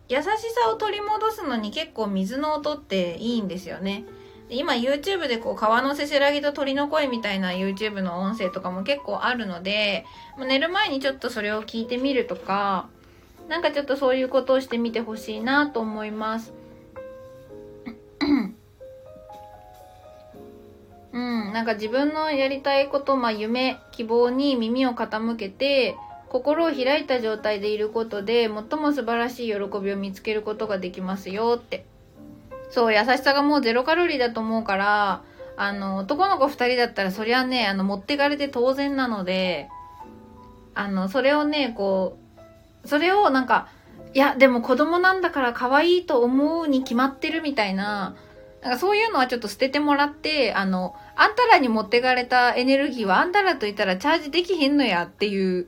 [0.09, 4.05] 優しさを取り戻すのに結構水の音っていいんですよね。
[4.51, 10.05] 今 YouTube でこう川のせせらぎと鳥の声みたいな YouTube の音声とかも結構あるので、
[10.37, 12.89] もう寝る前にちょっとそれを聞いてみるとか、
[13.49, 16.53] なんかちょっとそういうことをしてみてほしいなと思います。
[21.13, 25.97] うん、なんか自分のやりたいこと、まあ夢、希望に耳を傾けて、
[26.31, 31.85] 心を開いた状態でいることで、最も素晴らしい喜びを見つけることができますよって
[32.73, 35.23] そう、優しさがもうゼロカロリーだと思うから、
[35.57, 39.69] あの、男の子二人だったらそりゃね、あの、持ってかれて当然なので、
[40.75, 42.17] あの、それをね、こ
[42.85, 43.69] う、それをなんか、
[44.15, 48.17] いや、でも子供なんだから可愛いと思うに決まってるみたいな、
[48.63, 55.67] なんかそういうのはちょっと捨ててもらって、あの、あんたらに持ってかれたエネルギーはあんたらと言ったらチャージできへんのやっていう、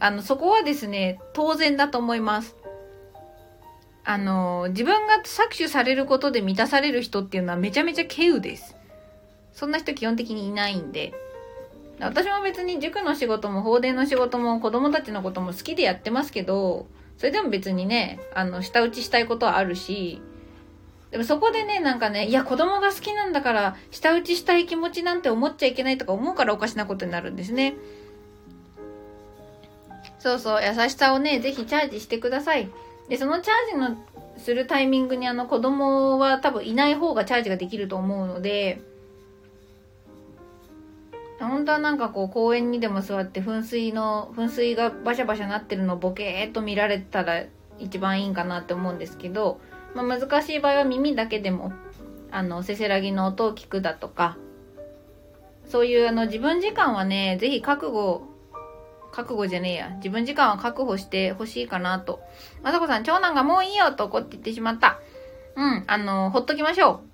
[0.00, 2.56] あの、そこはですね、当然だと思います。
[4.08, 8.76] あの、自分が搾取されることで満たされる人っていうのはめちゃめちゃ稀有です。
[9.52, 11.12] そんな人基本的にいないんで。
[11.98, 16.86] 私も別に塾の仕事も法伝の仕事も子供たちのことも好きでやってますけど、
[17.18, 20.22] それでも別にね、あの、舌打ちしたいことはあるし、
[21.10, 27.74] でもそこでね、なんかね、いや子供が好きなんだから、舌打ちしたい気持ちなんて思っちゃいけないとか思うからおかしなことになるんですね。
[30.20, 32.68] そうそう、優しさをね、ぜひチャージしてください。
[33.08, 33.96] で、そのチャージの
[34.36, 38.80] するタイミングにあの子供は多分いない方がチャージができると思うので、
[41.38, 47.44] 本当はなんかこう公園にでも座って噴水の、噴水がバシャバシャなってるのをボケーっと見られたら
[47.78, 49.60] 一番いいんかなって思うんですけど、
[49.94, 51.72] まあ、難しい場合は耳だけでも、
[52.30, 54.38] あの、せせらぎの音を聞くだとか、
[55.68, 58.22] そういうあの自分時間はね、ぜひ覚悟、
[59.16, 59.88] 覚悟じゃねえや。
[59.96, 62.20] 自分時間は確保してほしいかなと。
[62.62, 64.98] まさこさん、長男がもういいよと怒って言ってしまった。
[65.56, 67.06] うん、あの、ほっときましょう。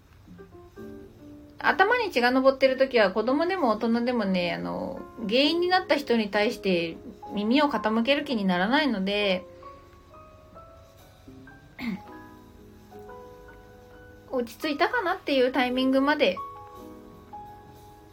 [1.60, 6.96] 頭に血が昇ってる時は子供でも大人でもね、あの、原因になった人に対して
[7.32, 9.44] 耳を傾ける気にならないので、
[14.32, 16.36] 落ち着いたかなっていうタイミングまで、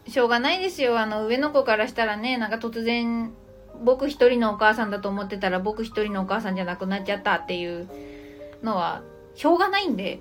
[0.07, 0.99] しょうがないですよ。
[0.99, 3.33] あの、上の子からしたらね、なんか突然、
[3.83, 7.87] 僕一人のお母さんだと思ってたら僕一人のお母さんじゃなくなっちゃったっていう
[8.63, 9.01] のは、
[9.35, 10.19] しょうがないんで。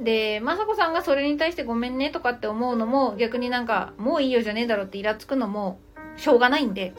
[0.00, 5.78] で、まさこさんがそれに対してごめんねとかって思うのも、逆になんか、もういいよじゃねえだろってイラつくのも、
[6.16, 6.92] しょうがないんで。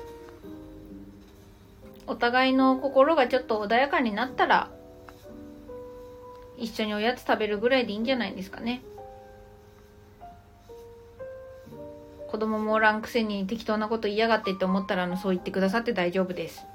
[2.05, 4.69] お互いの心がちょっと穏やかになったら、
[6.57, 8.83] 一緒におやつ食べるぐらいでいいんじゃないですかね。
[12.33, 16.65] 子供もおらんくせに適当なこと言いやがってって思ったらあのそう言ってくださって大丈夫です。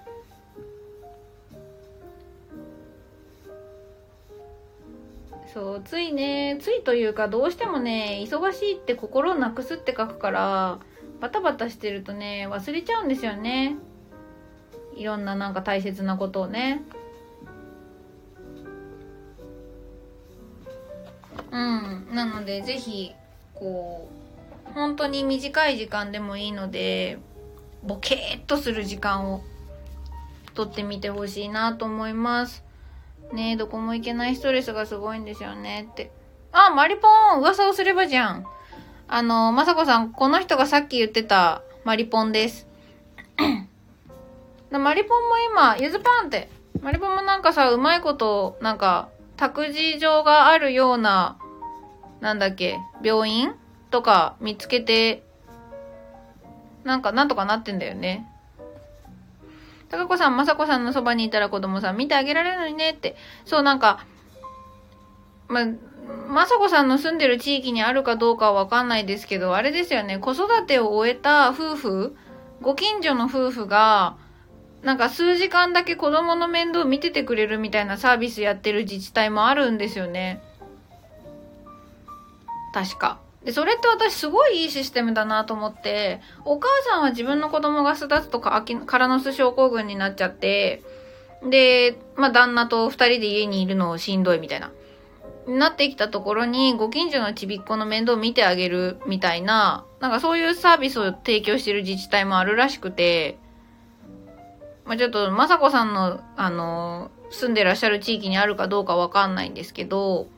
[5.53, 10.79] そう、ついね、ついというかどうしてもね、忙しいって心をなくすって書くから、
[11.19, 13.79] バタバタしてるとね、忘れちゃうんですよね。
[14.95, 16.85] いろんななんか大切なことをね。
[21.51, 22.15] うん。
[22.15, 23.13] なので、ぜひ、
[23.57, 24.18] こう、
[24.75, 27.19] 本当に短い時間でもいいので、
[27.83, 29.43] ボケーっとする時間を
[30.55, 32.65] 取ってみてほしいなと思います。
[33.33, 36.11] ねえ、どこも行けないストレスがすごいんですよねって。
[36.53, 38.47] あ、マリポン噂をすればじゃん。
[39.07, 42.67] あの、まさこさん、この人がさっき言ってたマリポンです。
[44.71, 46.49] マリポンも今、ゆずパンって、
[46.83, 51.39] マリポンもなんかさ、うまいこと、なんか、託児場があるような、
[52.21, 53.55] なんだっけ、病院
[53.91, 55.23] とか見つけて、
[56.85, 58.27] なんか、なんとかなってんだよね。
[59.89, 63.17] たかこさん、まさこさんのそばにいたら子供さん見てあげられるのにねって。
[63.45, 64.05] そう、なんか、
[65.49, 65.61] ま、
[66.29, 72.17] まさこさんの住んでる地域にあるかどうかはわかんないですけど、あれですよね、子育てを終えた夫婦、
[72.61, 74.17] ご近所の夫婦が、
[74.83, 80.43] なんか数時間だけ子供の面倒見ててくれるみたいなサービスやってる自治体もあるんですよね。
[82.73, 83.19] 確か。
[83.45, 90.83] で、それって私すごいいいシステムだなと思って、お母さんは自分の子供が巣立つとか、カラノス症候群になっちゃって、
[91.49, 94.73] で、まあ、旦那と二人で家にいるのしんどいみたいな。
[95.47, 103.39] なってきたところに、ご近所のちびっこの面倒を見てあげるみたいな、なんかそういうサービスを提供してる自治体もあるらしくて、
[104.85, 110.29] まあ、ちょっと、まさこさんの、あの、住んでらっしゃる地域にあるかどうかわかんないんですけど、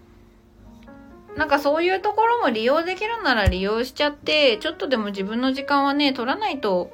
[1.36, 6.90] なんかそういうところも利用できるなら利用しちゃって、ちょっとでも自分の時間はね、取らないと、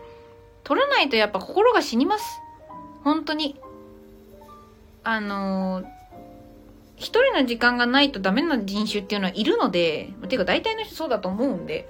[0.64, 2.40] 取らないとやっぱ心が死にます。
[3.02, 3.58] 本当に。
[5.04, 5.86] あのー、
[6.96, 11.88] 一人の時間がないとダメな人種っていうのはいるので、ていうか大体の人そうだと思うんで。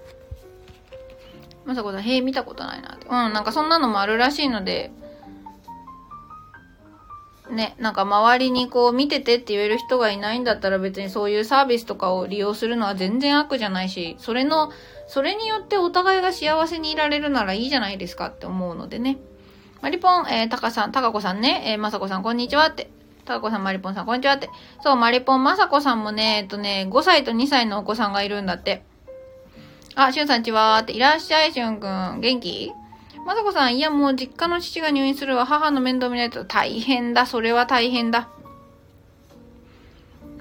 [1.64, 3.06] まさこさん、へえ、見たことないなって。
[3.06, 4.92] うん、なんかそんなのもあるらしいので、
[7.50, 14.70] ね、なんか周りにこう見ててって言える人がいないんだったら別にそういうサービスとかを利用するのは全然悪じゃないし、それの、
[15.06, 19.18] それによってお互いが幸せにいられるならいいじゃないですかって思うのでね。
[19.80, 22.90] マリポン、えー、タカさん、タカコさんね、えー、まさこさんこんにちはって。
[23.24, 24.48] たかこさん、まりぽんさん、こんにちはって。
[24.82, 28.84] そう、まりぽん、まさこさんもね、えっとね、5歳と2歳のお子さんがいるんだって。
[29.94, 30.92] あ、しゅんさんちはーって。
[30.92, 32.20] いらっしゃい、しゅんくん。
[32.20, 32.72] 元気？
[33.26, 35.46] まさこさん、いやもう実家の父が入院するわ。
[35.46, 37.26] 母の面倒見ないと大変だ。
[37.26, 38.28] それは大変だ。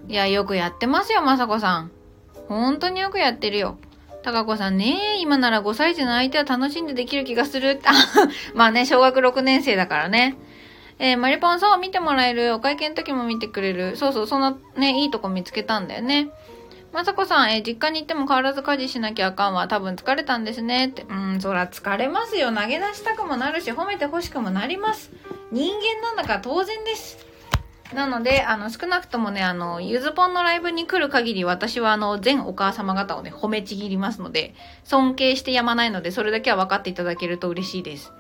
[0.08, 1.92] いや、よくやってますよ、まさこさん。
[2.48, 3.80] 本当によくやってるよ。
[4.22, 7.82] たかこさんね、今なら5歳児の相手は楽しんでできる気がする。
[8.54, 10.38] まあね、小学6年生だからね。
[11.00, 12.54] えー、マリポンそう見てもらえる。
[12.54, 13.98] お会計の時も見てくれる。
[13.98, 16.30] そうそう、そのね、いいとこ見つけたんだよね。
[16.96, 19.68] まさこさん、え、実家に行っても変わらず家事しなきゃあかんわ。
[19.68, 20.88] 多分疲れたんですね。
[20.88, 21.02] って。
[21.02, 22.54] うん、そら疲れますよ。
[22.54, 25.12] 投げ出したくもなるし、褒めて欲しくもなります。
[25.52, 27.18] 人間なんだから当然です。
[27.94, 38.14] なので、あの、少なくともね、あの、ゆずぽんのライブに来る限り、私はあの、全お母様方をね、褒めちぎりますので、尊敬してやまないので、それだけは分かっていただけると嬉しいです。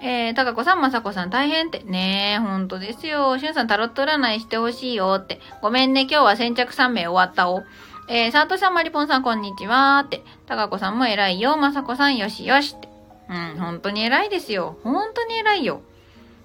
[0.00, 1.80] えー、たかこさん、まさこさん大変って。
[1.80, 3.36] ねえ、ほんとですよ。
[3.38, 5.40] しゅんさんタロット占いしてほしいよって。
[5.60, 7.64] ごめんね、今日は先着3名終わったお。
[8.08, 10.22] えー、さとしさん、まりぽんさん、こんにちはって。
[10.46, 11.56] たかこさんも偉いよ。
[11.56, 12.88] まさこさん、よしよしって。
[13.28, 14.78] うん、ほんとに偉いですよ。
[14.84, 15.82] ほんとに偉いよ。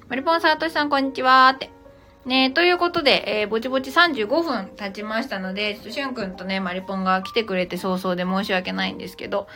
[0.10, 1.70] まりぽんさとしさん、こんにちはって。
[2.26, 9.47] ねということで、えー、ぼちぼち35分経ちましたので、ちょっとしゅんくんとね、マリポンが来てくれて早々で申し訳ないんですけど、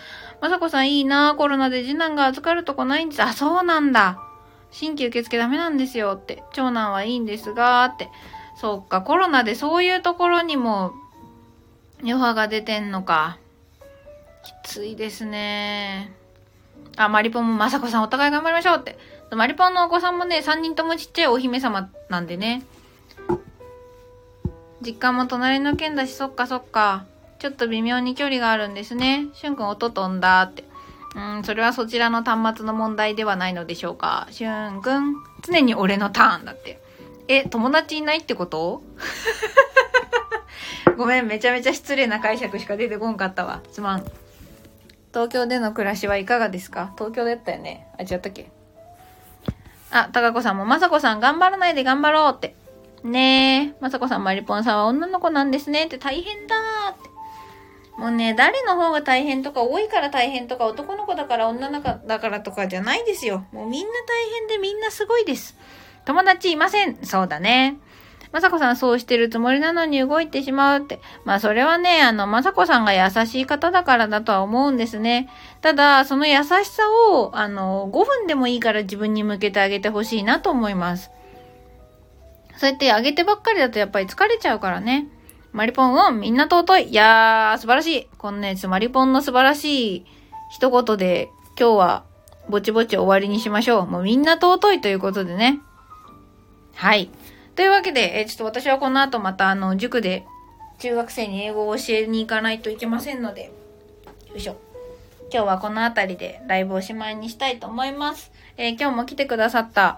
[0.42, 3.24] まさこさんいいなコロナで次男が預かるとこないんです。
[3.24, 4.22] あ、そうなんだ。
[4.72, 6.44] 新規受付ダメなんですよって。
[6.54, 8.10] 長男はいいんですが、って。
[8.56, 10.94] そっか、コロナでそういうところにも
[12.02, 13.38] 余波が出てんのか。
[14.44, 16.14] きついですね。
[16.96, 18.98] あ、マリポンもまさこさんお互い頑張りましょうって。
[19.32, 22.64] マリポンのお子さんもね、3人ともちっちゃいお姫様なんでね。
[24.82, 27.06] 実家も隣の県だし、そっかそっか。
[27.40, 29.28] ちょっと微妙に距離があるんですね。
[29.34, 30.64] しゅんくん音飛んだって。
[31.16, 34.28] うん、それはそちらの端末の問題ではないのでしょうか。
[34.32, 36.80] しゅんくん、常に俺のターンだって。
[37.28, 38.82] え、友達いないってこと？
[40.98, 43.62] ごめん、めちゃめちゃ失礼な解釈しか出てこんかったわ。
[43.72, 44.06] すまん。
[45.14, 46.92] 東京での暮らしはいかがですか？
[46.98, 47.88] 東京だったよね。
[48.00, 48.50] あ、違ったっけ？
[49.92, 52.56] あ、たかこさんも、まさこさん頑張らないで頑張ろうって。
[53.04, 57.07] ねえ、まさこさん、まりぽんさんは女の子なんですねって大変だーって。
[57.98, 63.45] もうね、誰の方が大変とか、多いから大変とか、男の子だから女の子だからとかじゃないですよ。
[63.52, 65.58] もうみんな大変でみんなすごいです。
[66.06, 67.04] 友達いません。
[67.04, 67.80] そうだね。
[68.32, 71.00] まさこさんそうしてるつもりなのに動いてしまうって。
[71.26, 75.30] まあそれはね、あの、まさこさんが優しい方だからだとは思うんですね。
[75.62, 81.10] ただ、その優しさを、あの、5分でもいいから自分に向けてあげてほしいなと思います。
[82.58, 85.08] そうやってあげてばっかりだとやっぱり疲れちゃうからね。
[85.58, 86.89] マリポンをみんな尊い。
[86.89, 88.08] いやー、素晴らしい。
[88.20, 90.05] このね、マリポンの素晴らしい
[90.51, 92.03] 一言で今日は
[92.47, 93.88] ぼちぼち終わりにしましょう。
[93.88, 95.60] もうみんな尊いということでね。
[96.76, 97.10] はい。
[97.55, 100.28] というわけで、えちょっと私はこの後またあの、塾で
[100.78, 103.45] 中学生に英語を教えに行かないといけませんので、
[104.30, 104.58] よいしょ。
[105.34, 108.32] 今日はこの辺りでライブおしまいにしたいと思います。
[108.58, 109.97] えー、今日も来てくださった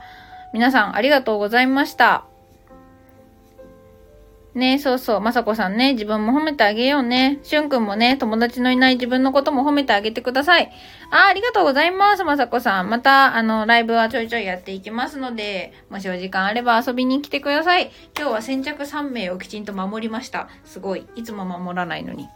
[0.54, 2.29] 皆さんありがとうございました。
[4.60, 5.22] ねそうそう。
[5.22, 7.40] まさこさんね、自分も褒めてあげようね。
[7.42, 10.72] しゅんくんもね、友達のいない自分のことも褒めてあげてください。
[11.10, 12.90] あ、ありがとうございます、まさこさん。
[12.90, 17.90] また、あの、ライブはちょいちょいやっていきますので、もしお時間あれば遊びに来てください。
[18.16, 20.50] 今日は先着3名をきちんと守りました。
[20.66, 21.08] すごい。
[21.16, 22.28] いつも守らないのに。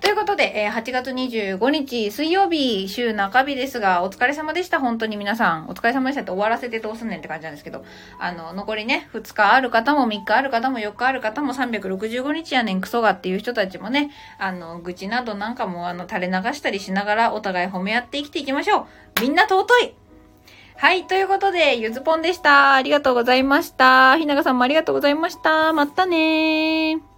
[0.00, 4.80] ということで、えー、8月25日水曜日、週中日ですが、お疲れ様でした。
[4.80, 5.68] 本当に皆さん。
[5.68, 7.84] お疲れ様でしたって終わらせてどうすんねんって感じなんですけど、
[8.18, 18.86] あの、残りね、2日ある方も3日ある方も4日ある方も365日やねんクソがっていう人たちもね、あの、愚痴などなんかもあの、垂れ流したりしながらお互い褒め合って生きていきましょ
[19.18, 19.20] う。
[19.20, 19.94] みんな尊い
[20.76, 22.72] はい、ということで、ゆずぽんでした。
[22.72, 24.16] ありがとうございました。
[24.16, 25.74] ひながさんもありがとうございました。
[25.74, 27.09] またねー。